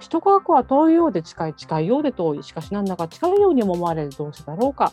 [0.00, 4.92] 首都科学は遠いようで近い、近いようで遠い、しかしなんだか近いようにも思われるどうしてだろうか。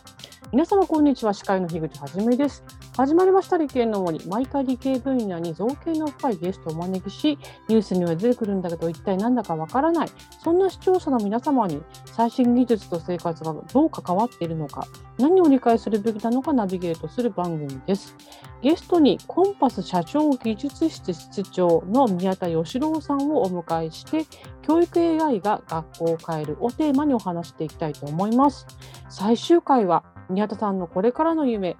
[0.52, 2.62] 皆様こんにちは、司会の樋口はじめです。
[2.94, 10.08] 始まりました理系の森、毎回理系分野に造形の深いゲストをお招きし、ニュースには出てくるんだけど一体なんだかわからない。
[10.44, 14.86] そんな視聴者の皆様に最新技術と生活がどう関わっているのか、
[15.18, 18.14] 何を理解するべきなのかナビゲートする番組です。
[18.62, 24.26] ゲストにコンパス社長技術室室長の宮田義郎さんをお迎えして、
[24.62, 28.66] 教育 AI が学校を変えるをテーマにお話していきたいと思います。
[29.08, 31.76] 最終回は宮田さんのこれからの夢、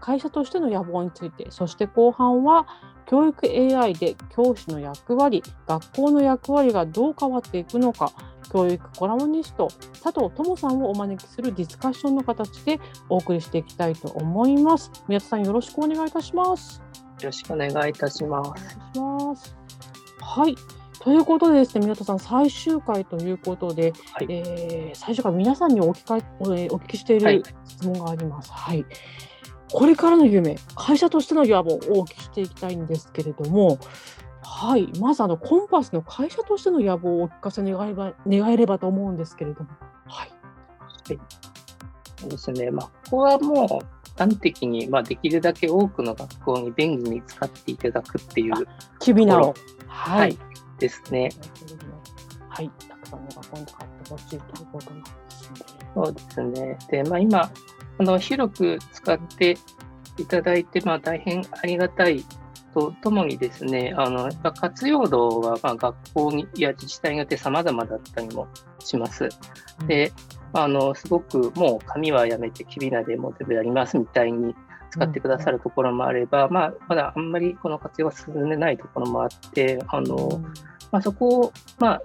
[0.00, 2.66] 会社としての野望について、そして後半は
[3.06, 8.12] 教育 AI で教師の役割、学校の役割がどう変わっていくのか、
[8.52, 9.68] 教育コラムニスト
[10.02, 14.90] 佐藤智さんをお招きするディスカッションの形でお送りしていきたいと思います。
[15.08, 16.82] 宮田さんよろしくお願いいたします。
[17.20, 18.64] よろしくお願いいたします。
[18.64, 19.56] いします。
[20.20, 20.54] はい。
[21.00, 28.50] ということでですね、宮田さん、最終回ということで、はい、えー、最終回、皆さんにお聞かお聞きしている質問があります。
[28.52, 28.86] はい、はい、
[29.74, 33.80] これからの夢、会社としての野望をお聞きしていきたいんですけれども、
[34.40, 39.70] はい、まずあのコンパスの会社としての野望をお聞かせ願えば願えればと思うんですけれども。
[40.06, 40.32] はい。
[41.08, 41.12] は
[42.24, 42.70] い、ですね。
[42.70, 48.54] まあ、ここはもう端的に、まあ、できるだけ多くの学校に便利に使っていただくっていう。
[49.00, 49.54] キビナを。
[49.88, 50.38] はい、はい、
[50.78, 51.30] ですね。
[52.48, 52.70] はい。
[53.16, 54.40] さんの学校に使ってほしいという
[54.72, 55.58] ことなんですね。
[55.94, 56.78] そうですね。
[56.90, 57.50] で、まあ、今、
[57.98, 59.56] あの広く使って
[60.18, 62.24] いただいて、まあ、大変ありがたい
[62.72, 68.48] とともにですね、あの活用度はま学校にや自治体によって様々だったりも
[68.80, 69.28] します。
[69.86, 70.12] で、
[70.52, 74.54] あのすごくもう紙はやめて、きびなでもう全部やりますみたいに
[74.90, 80.40] 使ってくださるところもあれば、まあ、まだあんまりこの活用が進んでないところもあって、あの
[80.90, 82.02] まあ、そこを、まあ、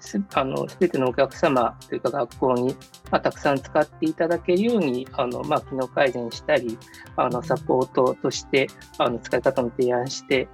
[0.00, 2.74] すあの全てのお客様というか学校に、
[3.10, 6.78] まあ、たくさん使っていただけるようにあの、まあ、機能改善したり
[7.16, 8.68] あのサポートとして
[8.98, 10.48] あの使い方の提案して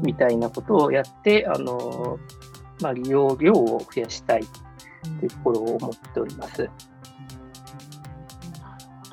[0.00, 2.18] みたいなことをやってあの、
[2.80, 4.44] まあ、利用量を増やしたい
[5.20, 6.62] というところを思っております。
[6.62, 6.72] なる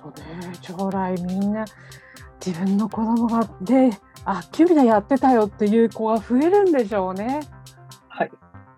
[0.01, 1.65] ほどね将来みんな
[2.45, 3.91] 自分の子供がで
[4.25, 7.41] あキュビナやってたよっていう子が増えるんでしょうね。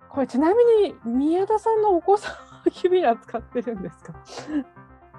[0.10, 2.38] はいこれちなみに宮田さんのお子さんは
[2.72, 4.14] キュビナ使ってるんですか？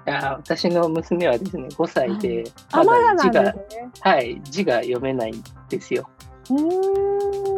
[0.07, 3.53] いや私の娘はですね5歳で、はい、まだ字が、ね、
[3.99, 6.09] はい字が読めないんですよ。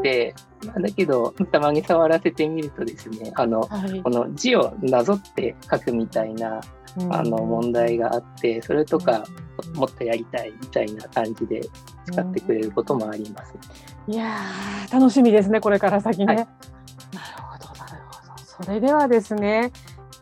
[0.03, 6.59] で、まあ、だけどたまに触らせてみるとですねあの、はい、この字をなぞって書くみたいな
[7.09, 9.23] あの問題があってそれとか
[9.75, 11.61] もっとやりたいみたいな感じで
[12.11, 13.53] 使ってくれることもあります。
[14.07, 14.35] いや
[14.91, 16.35] 楽しみですねこれから先ね。
[16.35, 16.47] はい
[18.63, 19.71] それではですね、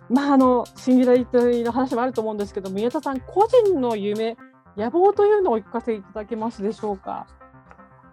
[0.10, 4.38] まあ、あのシンギュラリティの話もあると思うんですけど、宮田さん、個人の夢、
[4.78, 7.28] 野望というのをお聞かせいただけますでしょうか？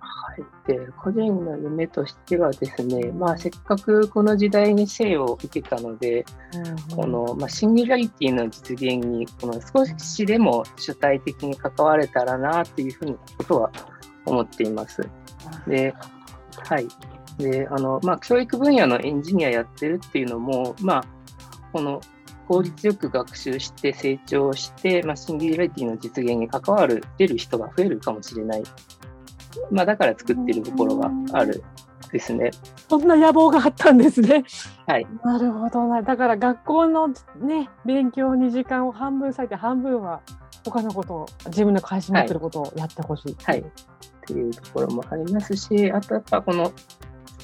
[0.00, 6.26] はい、で個人の夢としてはですね、まあ、せっかくこの時代に生を受けたので、
[6.90, 13.70] うん、このまあ、シンギュラリティの実現にこの少しでも主体的に関われたらなというふうなことは
[14.26, 15.08] 思っています。
[15.66, 15.94] で
[16.58, 16.88] はい、
[17.38, 21.04] で、あの、まあ、教育分野のエンジニアやってるっていうのも、まあ、
[21.72, 22.00] この
[22.48, 28.62] 効率よく学習して成長して、まあ、シンギュラリティの実現に関わる、出る人が増えるかもしれない。
[29.70, 31.62] まあ、だから作ってるところがある
[32.12, 32.50] ですね。
[32.88, 34.44] そんな野望があったんですね。
[34.86, 35.06] はい。
[35.24, 36.02] なるほどな。
[36.02, 40.20] だから学校のね、勉強に時間を半分割いて、半分は
[40.64, 43.60] 他のことを、自分の関心持ってることをやってほしい、はい。
[43.60, 43.70] はい。
[43.70, 43.72] っ
[44.26, 46.72] ていうところもありますし、あとやっぱこの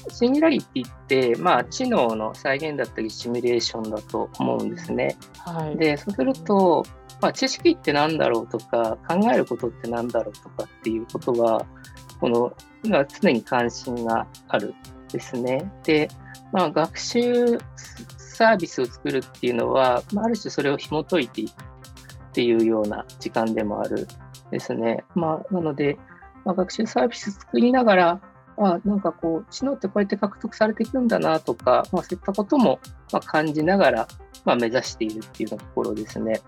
[0.09, 5.17] シンギュラリティって、まあ、知能の再現だったりシミュレーションだと思うんですね。
[5.37, 6.85] はい、でそうすると、
[7.21, 11.65] まあ、知識って何だろうとか考えることって何だろうとかっていうことは
[12.19, 12.53] この
[12.83, 14.73] 今常に関心がある
[15.11, 15.71] ですね。
[15.83, 16.09] で、
[16.51, 17.59] まあ、学習
[18.17, 21.55] サービスを作るっていうのは、まあ、ある種それを紐解いていくっ
[22.33, 24.07] ていうような時間でもある
[24.51, 25.03] ですね。
[25.15, 25.97] まあ、なので、
[26.45, 28.21] まあ、学習サービス作りながら
[28.57, 32.79] あなんかこう知能ってこうやって獲得されていくんだなとか、まあ、そういったことも
[33.11, 34.07] ま感じながら、
[34.45, 36.41] まあ、目指しているっていうところですね。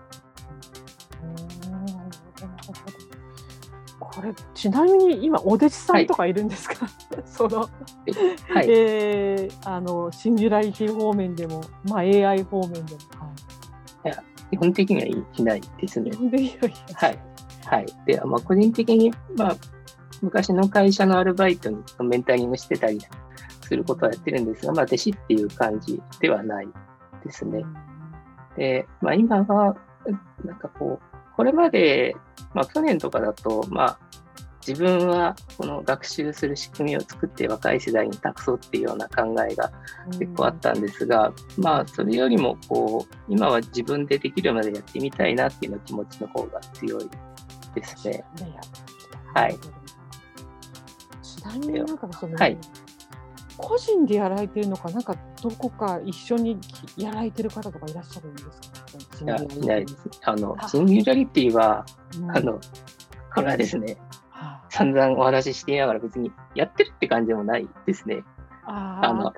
[4.16, 12.86] これちなみに今お弟子さんとかいるんですか、はい、 その、はい、えー、あのシンギュラリティ方面でも、まあ、AI 方面でも、
[13.18, 13.28] は
[14.06, 16.10] い、いや基本的にはいないですね。
[16.94, 17.18] はい、
[17.66, 19.56] はい、でまあ、個人的に、まあ、
[20.22, 22.98] 昔の会社のアルバイトにメンタリングしてたり
[23.62, 26.68] することはやってるんですが、まあ、弟子っていう感じではない
[27.24, 27.64] ですね。
[28.56, 29.76] で、まあ、今は、
[30.44, 32.16] なんかこう、これまで、
[32.54, 33.98] まあ、去年とかだと、まあ、
[34.66, 39.70] 自分はこの学習する仕組みを作って若い世代に託そうっていうような考えが
[40.18, 47.08] 結構あったんですが、うん、まあそれよりもこう今は自分でできるまでやってみたいなっていうの気持ちの方が強い
[47.76, 48.24] ですね。
[49.34, 49.56] はい。
[51.50, 52.58] ちなみになんかその、はい、
[53.56, 56.58] 個人でやられてるのか、なんかどこか一緒に
[56.96, 59.24] やられてる方とかいらっしゃるんですか？
[59.24, 59.24] い
[59.66, 59.88] ないで。
[59.88, 59.96] す。
[60.24, 60.36] あ。
[60.36, 61.84] の、シンギュラリティは、
[62.18, 62.60] うん、あの、
[63.34, 63.96] これはですね、
[64.70, 68.24] 散々お話ししていながら別にやってるって感じでもないですね。
[68.68, 69.32] あの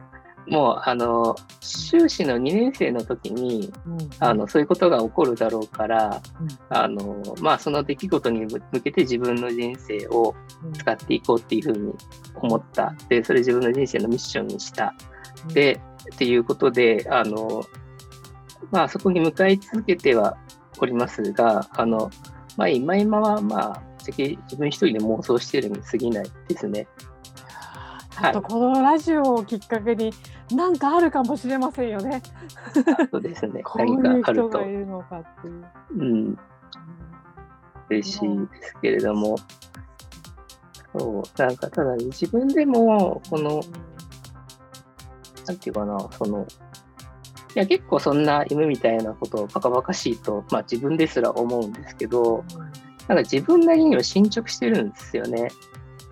[0.48, 10.34] もうあの修士の2年生の時に、うん、あのそういうことが起こるだろうから、うん、あのまあ、その出来事に向けて自分の人生を
[10.72, 11.92] 使っていこうっていうふうに
[12.36, 12.94] 思った。
[13.08, 14.94] でそれ自分の人生のミッションにした、
[15.46, 15.80] うん、で
[16.14, 17.62] っていうことであの、
[18.70, 20.38] まあ、そこに向かい続けては
[20.78, 22.10] おりますがあの、
[22.56, 26.88] まあ、今今はまあ自分一人で妄想してるに過ぎないですね。
[28.22, 30.12] あとこのラジオをきっかけに
[30.52, 32.22] 何かあるかもしれませんよね。
[33.10, 33.62] そうですね。
[33.64, 35.64] こういう人がいるのかっていう。
[35.96, 36.38] うん。
[37.90, 39.36] 嬉しいですけれども、
[40.98, 43.60] そう、なんかただ自分でも、この、
[45.46, 46.46] なんていうかな、その、
[47.54, 52.44] いや結構そんな夢みたいなことをバカバカしいと、まあ自分ですら思うんですけど、
[53.08, 55.48] なんか自分なりには進捗してるんですよね。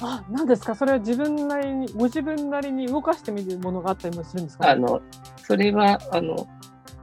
[0.01, 0.75] あ、なんですか？
[0.75, 5.01] それは自分なりに、ご自分なりに動かしてみるものがあったりもするんですか、ね、あの、
[5.39, 6.47] それは、あの、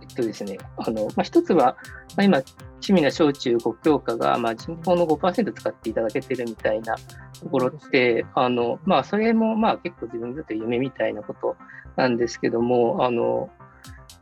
[0.01, 1.75] えっとですね、あの、まあ、一つは、
[2.16, 2.38] まあ、今、
[2.75, 6.95] 趣味な小中5教科が、まあ、人口の5%使っていただけてるみたいな
[7.40, 11.56] ところって、あの、まあ、それも、まあ、結構自分にとって夢みたいなこと
[11.96, 13.50] なんですけども、あの、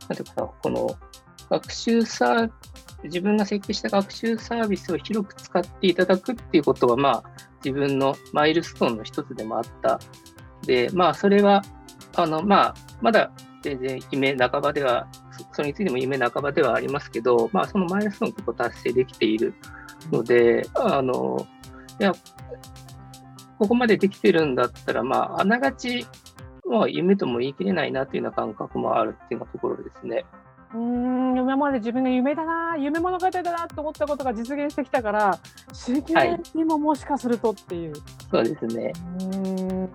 [0.08, 0.88] なんていうかな、この、
[1.50, 2.50] 学習サー
[3.04, 7.22] 自分が設計した学習サービスを広く使っていただくっていうことは、まあ、
[7.64, 10.00] 自分のマイルストーンの一つでもあった。
[10.66, 11.62] で、まあ、それは、
[12.16, 13.32] あの、まあ、まだ
[13.62, 15.08] 全然夢半ばでは、
[15.52, 19.54] それについても夢半ばではありますけど、まあ、そのマイルストーン結構達成できている
[20.10, 21.46] ので、あの、
[22.00, 22.12] いや、
[23.58, 26.06] ここまでできてるんだったら、まあ、あながち、
[26.68, 30.24] まあ、夢とも言い切れないなっていうような感覚もあるっていうようなところですね。
[30.74, 35.38] うん今まで自分が夢だな夢物語だなと思ったことが実現してきたから
[35.72, 39.90] シミュにももしかするとっていう、はい、そうですねうん。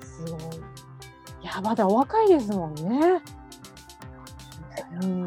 [0.00, 0.40] すごい。
[1.42, 3.20] いやまだお若いですもんね。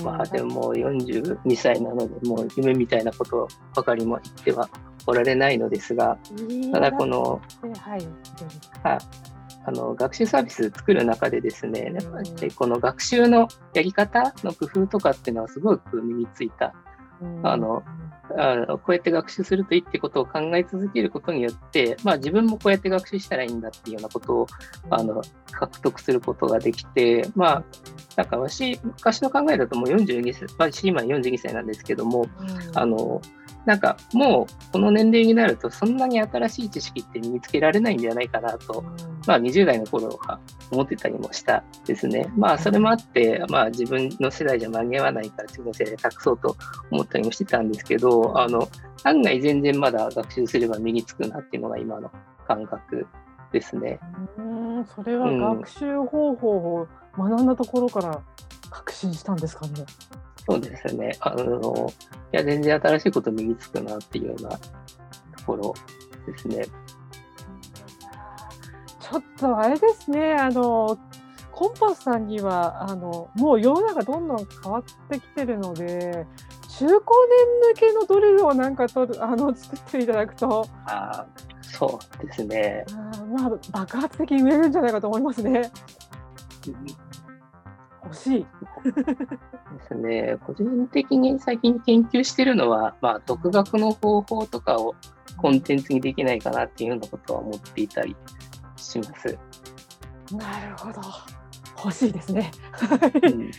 [0.02, 4.70] まあでももう42歳なのでもう夢みたいなことばかりも言っては
[5.06, 6.18] おられないのですが
[6.72, 7.42] ただこの、
[7.82, 8.08] はい、
[8.84, 8.98] は
[9.68, 16.74] あの学習サービス作る中でですね、やっぱりこの学習のやり方の工夫とかっていうのはすごく身についた。
[17.44, 17.84] あの
[18.38, 24.48] あこうやって学習するといいってことを考え続けることによって、まあ、自分もこうやって学習したらいいんだっていうようなことを
[24.90, 25.22] あの
[25.52, 27.64] 獲得することができて、まあ、
[28.16, 32.28] なんか私、昔の考えだともう42歳、私今42歳なんですけども、
[32.76, 33.22] あの
[33.68, 38.82] なんかもうこの年齢になるとそんなに新しい知識って身につけられないんじゃないかなと、
[39.28, 40.40] まあ、20代の頃は
[40.72, 42.32] 思ってたりもしたですね。
[42.38, 46.56] まあそれもあって、まあ、自分の世代じゃ間に合わないから自分の世代で託そうと
[46.92, 48.70] 思ったりもしてたんですけどあの
[49.04, 52.10] 案外全然まだ学習すれば身につくなっていうのが今の
[52.48, 53.06] 感覚
[53.52, 54.00] ですね。
[54.38, 56.88] うんそれは学習方法を
[57.18, 58.22] 学んだところから
[58.70, 59.86] 確信したんですかね。
[60.50, 61.12] そうですね。
[61.20, 64.60] あの、いや、全然新しいこと身につくなっていうようなと
[65.46, 65.74] ころ
[66.26, 66.66] ですね。
[69.00, 70.98] ちょっとあれですね、あの、
[71.52, 76.28] コンパスさんには、あの、もう世の中どんどん変わってきてるので、
[76.78, 80.68] 中高年向けのドリルをなんかとあの作っていただくと。
[80.86, 81.26] あ
[81.62, 82.86] そうですね。
[82.92, 85.72] あまあ、爆発的に売れるんじゃないかと思いますね。
[88.08, 88.46] 欲しい。
[88.94, 90.38] ですね。
[90.46, 94.96] 個人的に最近研究してるのは、まあ、独学の方法とかを
[95.38, 98.16] コンテンツにできないかなっていうようなことは思っていたり
[98.76, 99.38] します。
[100.32, 101.02] なるほど。
[101.78, 102.52] 欲しいですね。
[103.24, 103.52] うん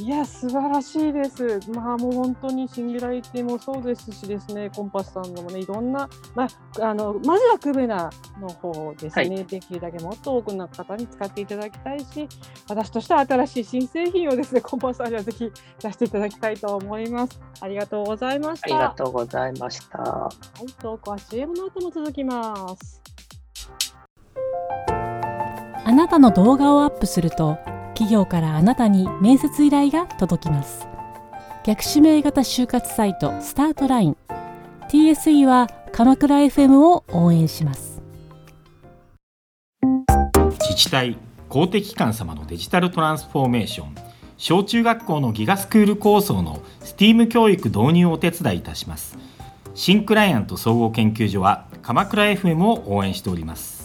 [0.00, 1.60] いや、素晴らしいです。
[1.70, 8.08] まあ、もう本当にシンギュラリティもそうですしですね、コンパスさんのもね、いろんな、まあ、あの、まずはクベナ
[8.40, 12.28] の方ですね、はい、できるだけもっと多くの方に使っていただきたいし、
[12.68, 15.50] 私としては新しい新製品をですね、コンパスさんにはぜひ
[15.80, 17.40] 出していただきたいと思います。
[17.60, 18.76] ありがとうございました。
[18.76, 19.98] ありがとうございました。
[19.98, 20.30] は
[20.62, 23.02] い、トークは CM の後も続きます。
[25.84, 27.58] あなたの動画をアップすると
[27.98, 30.86] 企業からあなたに面接依頼が届きます。
[31.64, 34.16] 逆指名型就活サイトスタートライン。
[34.88, 38.00] TSE は鎌倉 FM を応援します。
[40.60, 43.96] 自治体公的機関様のデジタルトランスフォーメーション。
[44.36, 49.18] 小中学校のギガスクール構想の STEAM 教育導入をお手伝いいたします。
[49.74, 53.77] 新クライアント総合研究所は鎌倉 FM を応援しております。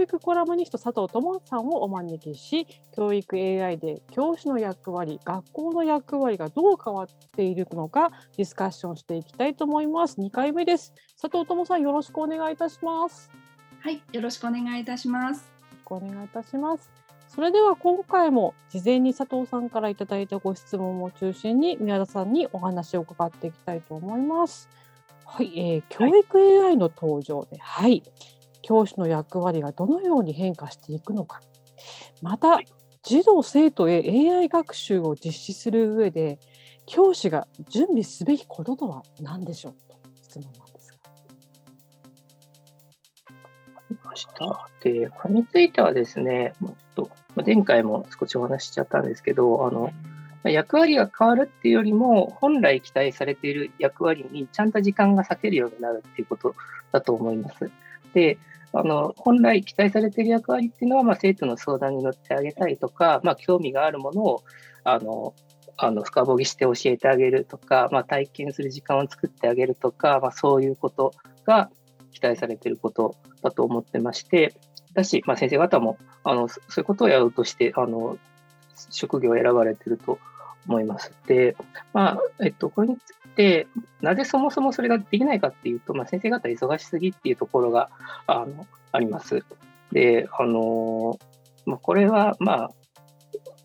[0.00, 2.66] 教育コラムニスト佐藤智さんをお招きし
[2.96, 13.30] 教育 AI で教師の役割学校の役割がどう変わっているのかディスカッションしていきたいと思います2回目です佐藤智さんよろしくお願いいたします
[13.82, 15.50] はい、よろしくお願いいたします。
[15.86, 16.90] お願いいたします。
[17.28, 24.68] それでは今回も事前に佐藤さんからいただいたご質問を中心に宮田さんにお話を伺っていきたいと思います。
[25.24, 28.02] はい、えー、教育 AI の登場で、はい、はい、
[28.62, 31.40] 教師の役割がどのように変化していくのか、
[32.22, 32.66] また、はい、
[33.02, 36.38] 児童生徒へ AI 学習を実施する上で
[36.86, 40.50] 教師が準備すべきこととは何でしょうと質問
[44.10, 44.68] ました。
[44.82, 47.10] で、これについてはですね、もっと
[47.44, 49.92] 前回も少しお話ししちゃったんですけど、あの
[50.44, 56.54] 役割が変わるっていうよりも、本来期待されている役割にちゃんと時間が割けるようになるっていうこと
[56.92, 57.70] だと思います。
[58.14, 58.38] で、
[58.72, 64.44] あの本来期待されている役割っていうのは、まあ、生徒の相談に乗ってあげたりとか、まあ、興味があるものを
[64.84, 65.34] あの
[65.76, 71.12] あの深掘りして教えてあげるとか、まあ、体験する時間を作ってあげるとか、まあ、そういうこと
[71.44, 71.70] が
[72.12, 74.54] 期待されていることだと思ってまして、
[74.92, 78.18] だし、まあ、先生方もあのそういうことをやろうとしてあの
[78.90, 80.18] 職業を選ばれていると
[80.66, 81.12] 思います。
[81.26, 81.56] で、
[81.92, 83.66] まあえっと、これについて、
[84.00, 87.90] なぜそもそもそれができないかっていうと、まあ、先生方忙しすぎっていうところが
[88.26, 89.44] あのあります。
[89.92, 91.18] で、あの
[91.66, 92.70] まあ、これは、まあ、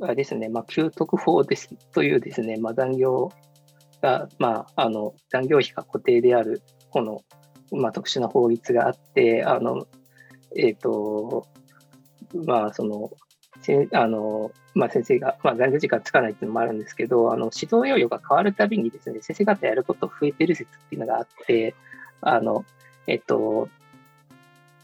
[0.01, 3.31] あれですね、まあ、給特法ですというですね、まあ、残業
[4.01, 7.21] が、まあ、あの残業費が固定であるこの
[7.71, 9.87] まあ、特殊な法律があって、あの、
[10.55, 11.47] えっ、ー、と、
[12.45, 13.11] まあ、その、
[13.93, 21.75] あのまあ、先生が、まあ、残業時間つかないっていうのもあるんですけど、あの指導要領が変わるたびにですね、先生方やること増えてる説っていうのがあって、
[22.22, 22.65] あの、
[23.07, 23.69] えっと、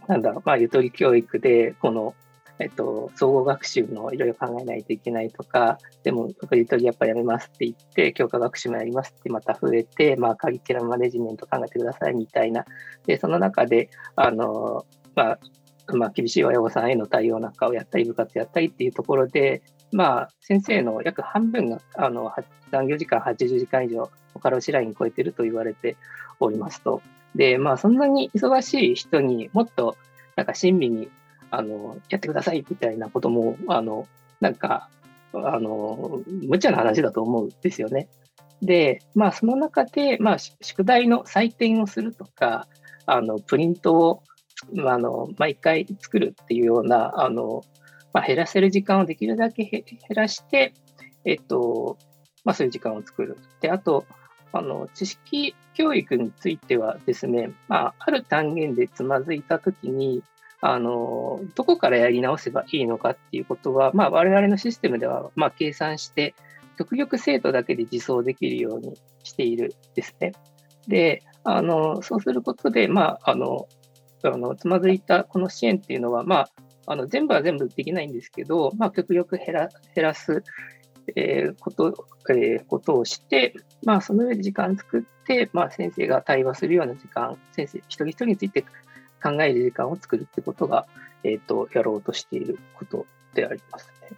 [0.07, 2.15] なんだろう、まあ、ゆとり教育で、この、
[2.59, 12.65] えっと、総合学習のいろいろ考えないといけないとか、でも、ゆとりやっぱやめますって言って、強化学習もやりますってまた増えて、まあ、カリキュラムマネジメント考えてくださいみたいな。
[13.05, 14.85] で、その中で、あの、
[15.15, 15.39] まあ、
[15.97, 22.31] まあ、厳しい親御さんへの対応なんかをやったり、部活やったりっていうところで、まあ、先生の約半分があの
[22.71, 24.09] 残業時間80時間以上、
[24.41, 25.97] 過労死ライン超えてると言われて
[26.39, 27.01] おりますと。
[27.35, 29.97] で、まあ、そんなに忙しい人にもっと
[30.35, 31.09] なんか親身に
[31.51, 34.07] あの、やってくださいみたいなことも、あの、
[34.39, 34.89] なんか、
[35.33, 38.07] あの、無茶な話だと思うんですよね。
[38.61, 42.67] で、まあ、その中で、まあ、宿題の採点をするとか、
[43.05, 44.23] あの、プリントを、
[44.85, 47.63] あの、毎回作るっていうような、あの、
[48.13, 50.73] まあ、減らせる時間をできるだけ減らして、
[51.25, 51.97] えっと、
[52.43, 53.37] まあ、そういう時間を作る。
[53.61, 54.05] で、あと、
[54.53, 60.23] あの、知識教育についてはですね、まあ、ある単元でつまずいたときに、
[60.61, 66.35] あの、どこからやり直せばいいのかっていうことは、まあ、我々のシステムでは、まあ、計算して、
[66.77, 70.33] 極力生徒だけで自走できるようにしているですね。
[70.87, 73.67] で、あの、そうすることで、まあ、あの、
[74.27, 76.49] あのつまずいたこの支援っていうのは、まあ、
[76.87, 80.43] あの全部は全部できないんですけど、まあ、極力減ら減らす、
[81.15, 88.65] えー、こと,、えー、ことをして、まあ、その上で時間作って、まあ、先生が対話するような時間、先生一人一人について
[89.21, 90.87] 考える時間を作るってことが、
[91.23, 94.17] えっ、ー、と、やろうとしていることでありますね。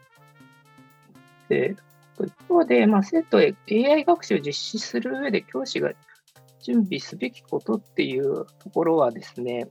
[1.50, 1.76] で、
[2.20, 5.92] 一方で、まあ、生徒へ AI 学習を実施する上で教師が
[6.62, 9.68] 準備すべきことっていうところはですね、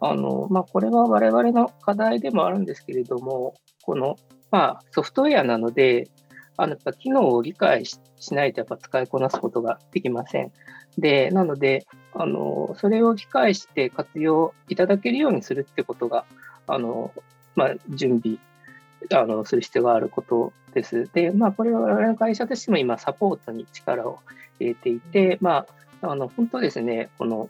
[0.00, 4.16] あの、まあ、これは我々の課題でもあるんですけれども、この、
[4.50, 6.08] まあ、ソフトウェアなので、
[6.56, 7.98] あの、やっぱ機能を理解し
[8.34, 10.52] ないとやっぱ使いこなすことができません。
[10.98, 16.24] で、なので、あの、それを理解して活用いただけるようにするってことが、
[16.66, 17.12] あの、
[17.54, 18.38] まあ、準備、
[19.12, 21.10] あの、する必要があることです。
[21.12, 24.18] で、まあ、これは我々の会社としても今、サポートに力を
[24.58, 25.66] 入れていて、ま
[26.02, 27.48] あ、あの、本当ですね、この、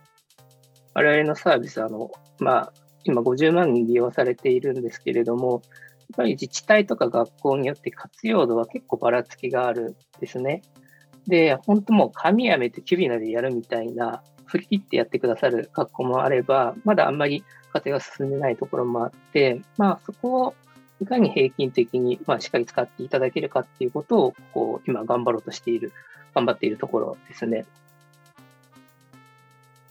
[0.94, 2.72] 我々のサービス、あの、まあ、
[3.04, 5.62] 今50万人利用されているんですけれども、
[6.10, 10.62] っぱり自治体とか学校によって活用度は結構ばらつきがあるんですね。
[11.26, 20.54] で、本当もう紙やめてキュビナでやるみたいな振り切ってやってくださる学校もあれば、まだあんまり活用が進んでないところもあって、まあ、そこを
[21.00, 25.92] いかに平均的に、まあ、しっかり使っていただけるかっていうことを、こう、今頑張ろうとしている、
[26.34, 27.64] 頑張っているところですね。
[28.34, 28.40] あ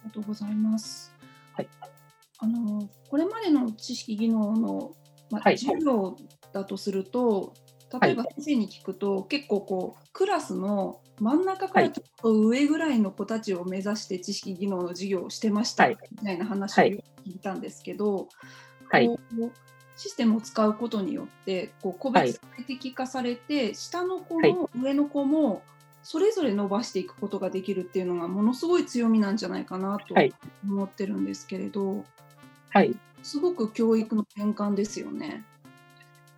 [0.04, 1.12] りがとうございます。
[1.54, 1.99] はい。
[2.40, 4.92] あの、これまでの知識技能の、
[5.30, 6.16] まあ、授業
[6.54, 7.54] だとすると、
[8.02, 18.30] 例えば先生に聞くと、はい、結構こうクラスの真ん中からちょっと上ぐらいの子たちを目指して知識技能の授業をしてましたみたいな話を聞いたんですけど、
[18.90, 19.10] はい、
[19.98, 25.64] システムを使うことによってこう個別最適化されて、はい、下の子も上の子も
[26.04, 30.16] それぞれ伸ばしていくことができるっていうのがものすごい強みなんじゃないかなと
[30.64, 32.06] 思ってるんですけれど、
[32.70, 35.44] はい、すごく教育の転換ですよね。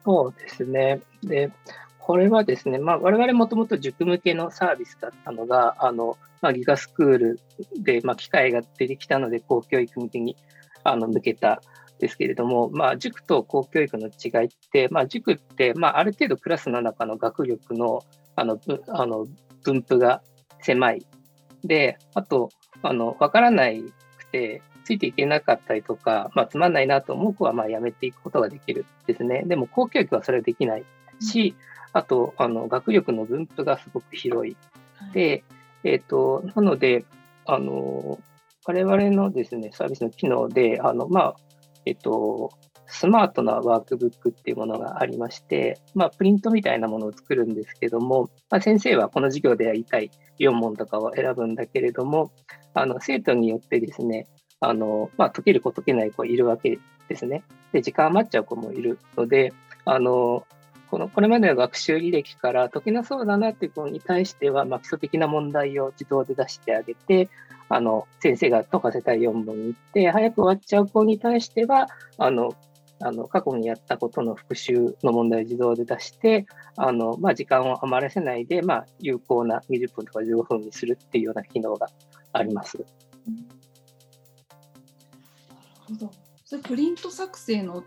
[0.06, 1.02] そうですね。
[1.24, 1.52] で、
[2.00, 7.40] これはですね、まあ、我々もともと塾向けのサービスだったのが、あの、まあ、ギガスクール
[7.78, 10.36] で、まあ、機会が出てきたので、公教育向けに
[10.84, 11.62] あの抜けた
[12.00, 18.04] ですけれども、まあ、塾と公教育の違いって、まあ、塾って、まあ、ある程度クラスの中の学力の
[18.36, 19.28] あのあの
[19.64, 20.24] 分布が
[20.62, 21.06] 狭い。
[21.64, 22.50] で、あと、
[22.82, 23.84] あの、わからない
[24.18, 29.44] くて、ついていけなかったりとか、まあ、つまんないなと思う子はまあやめていくことができるですね。
[29.46, 30.86] でも公教育はそれはできない
[31.20, 31.56] し、
[31.94, 34.56] あと、あの学力の分布がすごく広い。
[35.14, 35.44] で、
[35.84, 37.06] えっ、ー、と、なので、
[37.46, 38.20] あの、
[38.66, 41.36] 我々のですね、サービスの機能で、あの、まあ、
[41.86, 42.52] えっ、ー、と、
[42.94, 52.32] スマートなワークブックっていうものがありまして、まあ、プリントみたいなものを作るんですけども、まあ、先生はこの授業でやりたい4問とかを選ぶんだけれども、
[52.74, 54.28] あの生徒によってですね、
[54.62, 57.44] あの、まあ、解ける子解けない子いるわけですね。
[57.74, 59.54] で、時間余っちゃう子もいるので、
[59.86, 60.46] あの、
[60.90, 67.30] この、これまでの学習履歴から解けなそうだなっていう子に対しては、まあ、基礎的な問題を自動で出してあげて、
[67.70, 72.54] あの、先生が解かせたい4問に行って、早く終わっちゃう子に対しては、あの、
[73.04, 76.46] あの過去にやったことの復習の問題を自動で出して、
[76.76, 81.88] あのまあ、時間を余らせないで、まあ、有効な20分とか15分にするっていうような機能が
[82.34, 82.78] あります。
[85.92, 86.12] ほど
[86.46, 87.84] それプリント作成の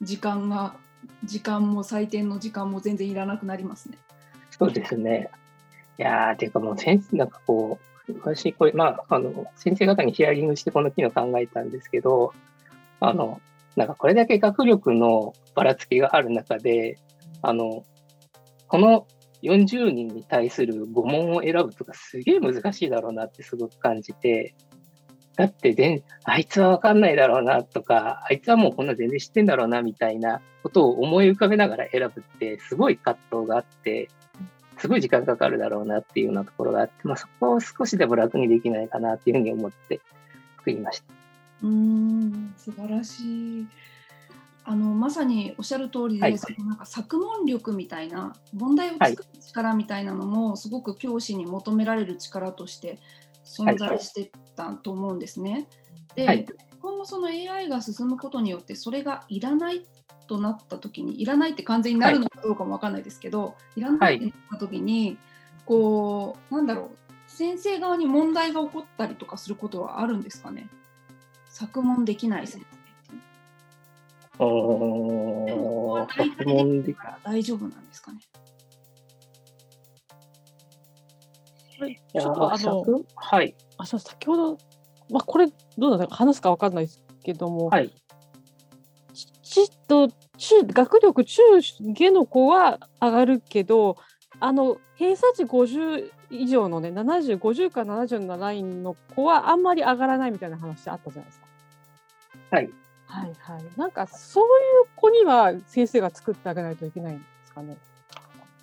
[0.00, 0.76] 時間が
[1.24, 3.98] 時間も採点の時間も全然いらなくなりますね。
[4.50, 5.30] そうですね。
[5.98, 12.32] いやー、ていうかもう先生、なんかこう、私、これ、まあ、あの、先生方にヒアリングしてこの機能考えたんですけど、
[13.00, 13.40] あの、
[13.76, 16.98] なんかこれだけ学力のばらつきがある中で、
[17.42, 17.84] あの、
[18.68, 19.06] この
[19.42, 24.54] 40人に対する5問を選ぶとかすげえ難しいだろうなってすごく感じて、
[25.40, 34.10] だって全、あいつは分かんないだろうなとか、あいつはもうこんな全然知ってんだろうなみたいなことを思い浮かべながら選ぶって、すごい葛藤があって、
[34.76, 40.02] すごい時間かかるだろうなっていうようなところがあって、まあ、そこを少しでも楽にできないかなっていうふうに思って
[40.58, 41.14] 作りました。
[41.62, 43.66] うん素晴らしい。
[44.64, 52.98] あのまさにおっしゃる通りで、はい、そのなんか作問力みたいな問題を作る力みたいなのも、すごく教師に求められる力として
[53.50, 55.68] 存在してたと思うんですね。
[56.14, 56.46] で、はい、
[56.80, 59.84] 今後その AI が進むことによってそれがいらない
[60.28, 65.18] となった時にいらないって完全になるのかどうかも分かんないですけど、はい、いらないってなった時に、
[65.66, 70.68] こうなんだろう先生側に問題が起こったりとかすることはあるんですかね？
[71.48, 72.80] 作問できない先生。
[74.38, 74.44] あ
[76.02, 78.20] あ、作問で大丈夫なんですかね？
[81.88, 82.84] ちょっとあの、
[83.16, 83.54] はい。
[83.78, 84.58] あそう先ほど、
[85.10, 85.46] まあ、これ
[85.78, 87.90] どうだろう話すか分かんないですけども、はい、
[89.42, 93.96] ちと中学力中下の子は上がるけど
[94.38, 101.46] あの偏差値50以上のね7050か70のラインの子はあんまり上がらないみたいな話あったじゃないですか。
[102.52, 102.70] はい。
[103.06, 103.64] はいはい。
[103.76, 104.46] なんかそうい
[104.86, 107.76] う子には先生が作ってあげないといけないんですかね？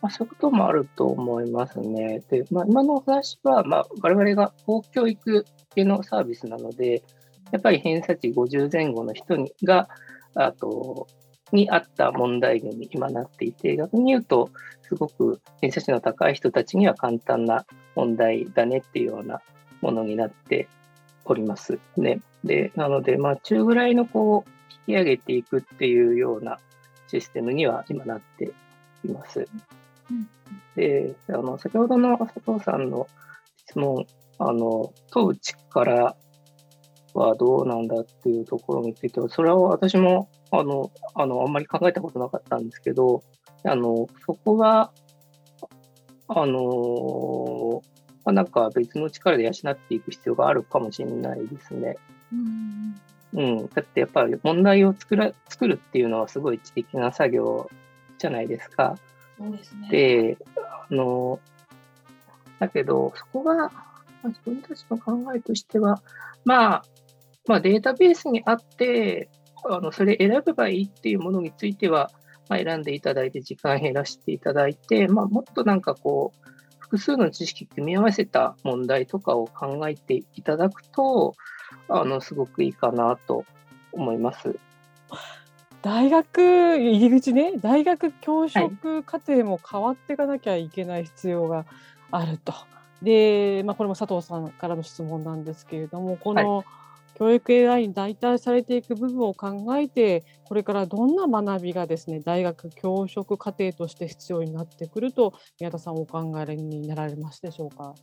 [0.02, 2.22] まあ、そういうこともあると思いますね。
[2.30, 7.04] で、まあ、今のお話は、まあ、我々が公教育系のサービスなので、
[7.52, 9.90] やっぱり偏差値50前後の人にが、
[10.36, 11.08] あと、
[11.52, 14.50] に合った問題群に今なっていて、逆に言うと、
[14.82, 19.42] すごく偏差値の高い人たちには簡単な問題だねっていうような
[19.82, 20.68] ものになって
[21.26, 22.20] おりますね。
[22.44, 24.50] で、なので、まあ、中ぐらいのこう、
[24.90, 26.60] 引き上げていくっていうような
[27.08, 28.52] システムには今なって
[29.04, 29.48] います。
[30.76, 33.08] で、あの、先ほどの佐藤さんの
[33.58, 34.06] 質問、
[34.40, 36.16] あの、問う力
[37.14, 43.24] はどうなんだっていうところについては、それは私も、あの、あの、あんまり考えたことなかったんですけど、
[43.64, 44.92] あの、そこが、
[46.28, 47.82] あの、
[48.26, 51.96] まあ、なんか別の力で養っていく必要があるかもしれないですね。
[52.32, 52.96] うん
[53.34, 57.70] うん、だってやっぱり問題を作ら作るっていうのはすごい知的な作業
[58.18, 58.98] じゃないですか。
[59.38, 59.90] そうですね。
[59.90, 60.38] で、
[60.90, 61.40] あの、
[62.60, 63.72] だけど、そこが、ま
[64.24, 66.02] あ自分たちの考えとしては、
[66.44, 66.84] まあ、
[67.48, 69.30] まあ、データベースにあって、
[69.70, 72.12] あのそれ選べばいいっていうものについては、
[72.50, 76.48] まあ、選んでいただいて、時間減らしていただいて、まあ、もっとなんかこう、
[76.80, 81.36] 複数の知識組み合わせた問題とかを考えていただくと、
[81.90, 83.44] あのすごくいいかなと
[83.92, 84.58] 思います。
[85.82, 91.66] 大学入り口ね大学教職課程も変わっていかなきゃいけない必要が
[92.12, 92.54] あると。
[93.02, 96.66] で、まあ、これも佐藤さんからの質問なんですけれどもこの
[97.14, 107.94] 教育 AI に代替されていく部分を考えてこれからどんな学びがですね大学教職課程として必要になってくると宮田さんお考えになられますでしょうか？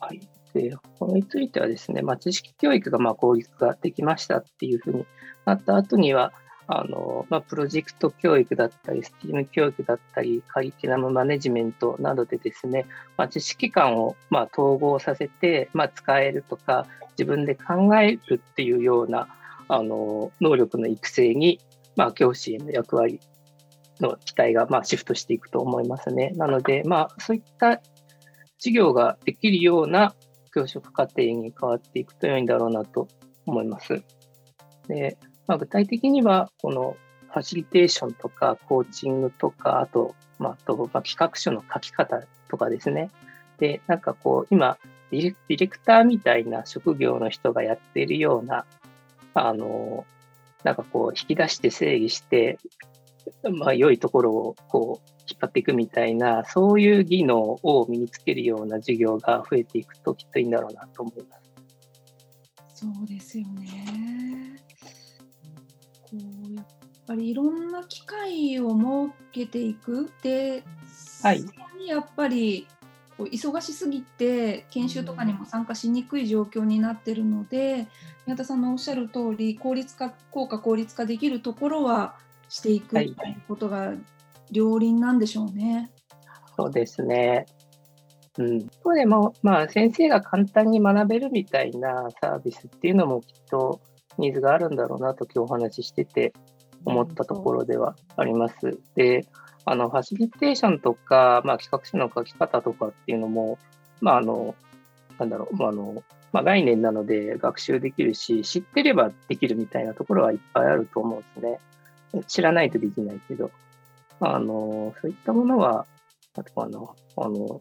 [0.00, 0.20] はい、
[0.54, 5.06] でこれについてはですね、まあ、知識教育がまあ効率化できましたっていうふうに
[5.44, 6.32] なった後には、
[6.72, 16.86] あのまあ、プロジェクト教育だったり、STEAM 教育だったり、カリキュラムマネジメントなどでですね、まあ、知識観をま統合させて、まあ、使えるとか、
[17.18, 19.26] 自分で考えるっていうような
[19.66, 21.58] あの能力の育成に、
[21.96, 23.18] ま、教師への役割
[23.98, 26.30] の期待がまシフトしていくと思いますね。
[26.36, 27.80] なので、まあ、そういった
[28.58, 30.14] 授業ができるような
[30.54, 33.08] 教職課程に変わっていくと良いんだろうなと
[33.44, 34.02] 思います。
[34.86, 35.18] で、
[35.50, 36.96] まあ、具体的には、この
[37.32, 43.10] ファシリテーションとかコーチングとか、あと、まあ、あとま企画書の書き方とかですね。
[43.58, 44.78] で、なんかこう、今、
[45.10, 48.64] ディレディレクターみたいな職業の人がやっているような、
[49.34, 50.06] あの、
[50.62, 52.60] なんかこう、引き出して整理して、
[53.50, 61.50] まあ、良いところをこう、引っ張っていくみたいな、そういう技能を身につけるような授業が増えていくときっといいんだろうなと思います。
[62.86, 64.19] そうですよね。
[67.10, 70.62] ぱりいろんな機会を設けていくで、
[71.22, 72.68] はいそこにやっぱり
[73.18, 77.88] こう忙しすぎて研修とかにも参加しにくい状況になってるので、
[78.26, 82.14] 宮田さんのおっしゃる通り効率化効果効率化できるところは
[82.48, 83.92] していくはいということが
[84.52, 85.90] 両輪なんでしょうね。
[86.56, 87.46] そうですね。
[88.38, 88.56] うん。
[88.58, 93.80] 一方でも、まあ、先生が簡単に学べるみたいなサービスっていうのもきっと
[94.16, 96.32] ニーズがあるんだろうなと今日お話ししてて
[96.84, 98.78] 思ったところではあります。
[98.94, 99.26] で、
[99.64, 103.58] あの、ファシリテーションとか、まあ、企画書の書き方とかっていうのも、
[104.00, 104.54] まあ、あの、
[105.18, 111.58] なんだろう、まあ、あの、まあ、概念なので学習できるし、知ってればできるみたいなところはいっぱいあると思うんで
[112.12, 112.24] すね。
[112.26, 113.50] 知らないとできないけど。
[114.20, 115.86] あの、そういったものは、
[116.36, 116.78] あとかな、
[117.16, 117.60] あの、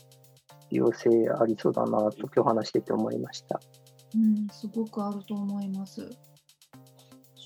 [0.70, 3.60] 必要性ありそうだなと今日話してて思いました。
[4.16, 6.10] うん、すごくあると思います。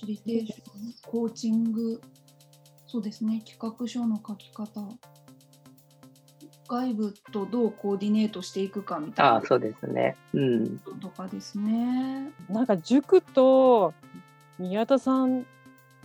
[0.05, 2.01] リテーション、コーチング、
[2.87, 4.87] そうですね、企画書の書き方、
[6.67, 10.15] 外部とどうコーディネートしていくかみたいなああ、そうですね。
[10.33, 10.79] うん。
[10.79, 12.31] こととかですね。
[12.49, 13.93] なんか塾と
[14.57, 15.45] 宮田さん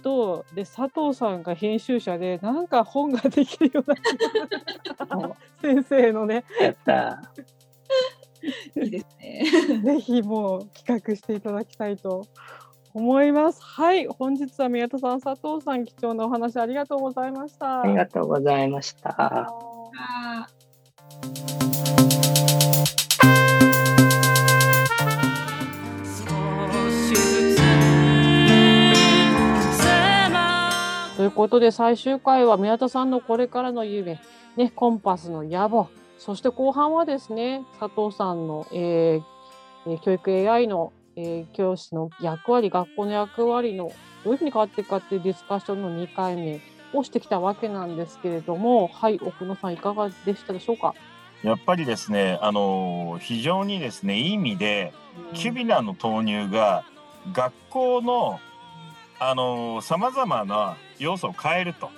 [0.02, 7.22] とで佐藤さんが編集者でなんか本ができるような 先生のねやった
[8.80, 9.44] いいですね。
[9.82, 12.26] ぜひもう企画していただきたいと
[12.98, 13.62] 思います。
[13.62, 17.82] はい、本日は宮田さん、佐藤さん、貴重なお話ありがとうございました。
[17.82, 19.14] ありがとうございました。
[19.16, 20.48] あ
[31.16, 34.20] ということで最終回は宮田さんのこれからの夢、
[34.56, 39.22] ね、コンパスの野望そして後半はですね佐藤さんの、えー
[39.86, 43.90] えー教育 AI の、えー教師の役割学校の役割の
[44.24, 46.60] どういうふうに変わっていくかっていうディスカッションの2回目
[46.94, 50.94] をしてきたわけなんですけれどもはい奥野さんいかがでしたでしょうか？
[51.42, 54.92] やっぱりですね、あのー非常にですねいい意味で
[55.34, 56.84] キュビナの投入が
[57.32, 58.38] 学校の
[59.20, 61.90] あのさまざまな要素を変えると。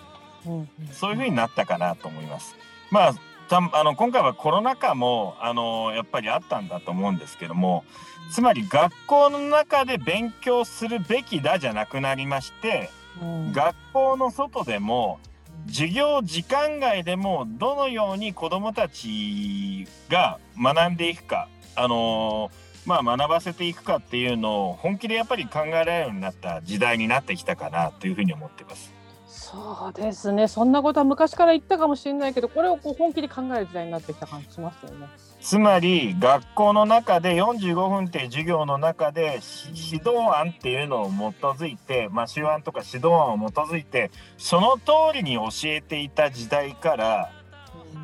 [0.46, 0.68] うん。
[0.92, 2.56] そういうふうになったかなと思います。
[2.90, 3.14] まあ
[3.50, 7.84] たあの今回はコロナ禍もあのやっぱりあったんだと思うんですけども
[8.32, 15.18] つまり学校の中で勉強するべきだじゃなくなりましてうん学校の外でも
[15.66, 22.50] 授業時間外でもどのように子どもたちが学んでいくか、あの
[22.86, 28.99] まあ、学ばせていくかっていうのを本気でやっぱり考えられるようになった時代になってきたかなというふうに思ってます。
[29.30, 30.48] そうですね。
[30.48, 35.06] そんなことは昔から言ったかもしれないけど、これをこう本気で考える時代になってきた感じしますよね。
[35.40, 39.40] つまり学校の中で45分っていう授業の中で
[39.72, 41.12] 指導案っていうのを基
[41.58, 47.30] づいて、まあ、手腕とか指導案を基づいてその通りに教えていた時代から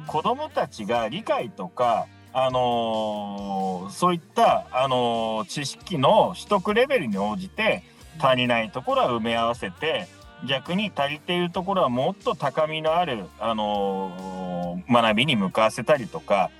[0.07, 7.83] 子どもたちが理解とか、あのー、そういった、あのー、知識の取得レベルに応じて
[8.19, 10.09] 足りないところは埋め合わせて
[10.47, 16.51] 逆に足りているところはもっと高みのある、あのー、学びに向かわせたりとか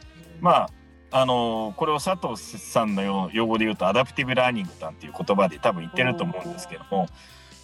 [0.41, 0.71] まあ
[1.13, 7.07] あのこれを佐藤さんの用語で言うとアダプティブラーニングなんていう言葉で多分言ってると思うんですけども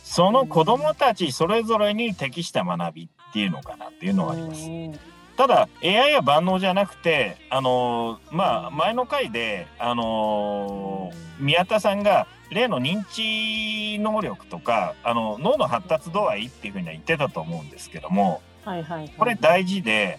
[0.02, 5.11] その子どもたちそれぞれに適した学びっていうのかなっていうのがあります。
[5.36, 20.18] ただ AI は万能じゃなくてあのまあ前の回であの宮田さんが例の認知能力とかあの脳の発達度合いっていうふうには言ってたと思うんですけども、はいはいはい、これ大事で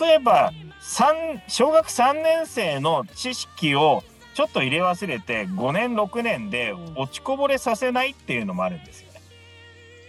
[0.00, 0.52] 例えば
[1.48, 9.20] 小学3年生の知識をちょっと入れ忘れて5年6年で落ちこぼれさせないっていうのもあるんですよね。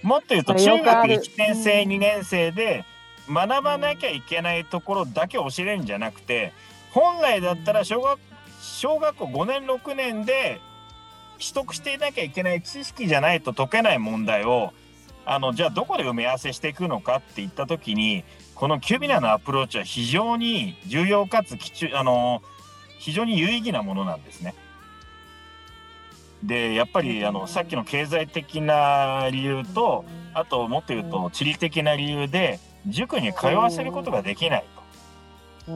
[0.01, 2.86] もっと言うと中学1年生2年生で
[3.29, 6.53] 学ばなきゃいけないところだけ教えるんじゃなくて
[6.91, 8.19] 本来だったら小学
[8.62, 10.59] 小学校5年6年で
[11.39, 14.71] 取得していなきゃいけない知識じゃないと解けない問題を
[15.25, 18.23] あのじゃあどこで埋め合わせしていくのかっていった時に
[18.55, 21.57] このキュビナのアプローチは非常に重要かつ
[21.93, 22.41] あの
[22.99, 24.53] 非常に有意義なものなんですね。
[26.43, 34.65] でやっぱりあのさっきの経済的な理由とあともっと言うと地理的な理由で塾に通わせることができない
[35.65, 35.72] と。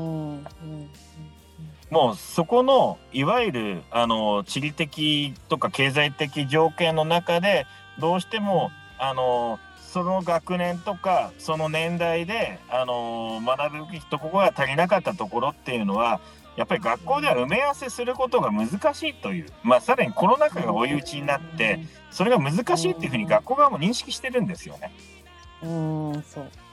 [1.90, 7.66] もうそこのいわゆるあの地理的とか経済的条件の中で
[8.00, 16.20] どうしてもあのその学年とかその年代であの学ぶべきところが足りなかったところっていうのは
[16.58, 21.80] やっぱり学校では埋め合わせすることが難しいという、まあ、さらにコロナ禍が追い打ちになって
[22.12, 24.92] それが難しいっていうふうに学校側も認識してるんですよね。
[25.64, 26.24] うん。
[26.24, 26.44] そう。
[26.44, 26.67] が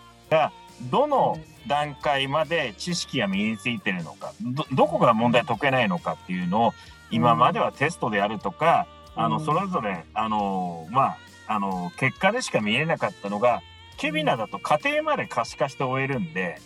[0.91, 6.75] どの段階まで知識が身についてるのかどどこが問題解けないのかっていうのを
[7.11, 13.63] 今まではテストであるとか、うん、あのそれぞれあのまああの結果でしか見えなかったのが
[13.97, 16.59] ケビナだと家庭まで可視化して終えるんで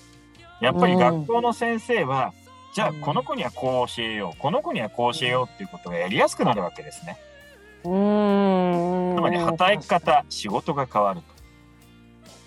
[0.61, 2.33] やっぱり学校の先生は、
[2.69, 7.19] うん、じゃあこの子にはこう教えようこの子にはこう教えようっていうことがやりやすくなるわけですね。
[7.85, 11.38] うんつまり働き方仕事が変わると。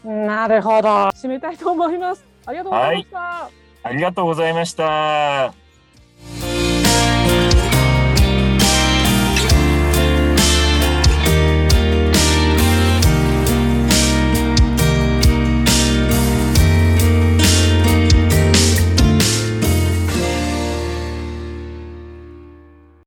[0.04, 0.90] なるほど。
[1.10, 2.24] 締めたいと思います。
[2.46, 3.18] ありがとうございました。
[3.18, 3.52] はい、
[3.84, 5.61] ありがとうございました。